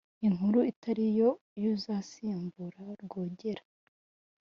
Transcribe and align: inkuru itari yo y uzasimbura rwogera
inkuru 0.27 0.59
itari 0.71 1.05
yo 1.19 1.29
y 1.61 1.63
uzasimbura 1.73 2.83
rwogera 3.03 3.63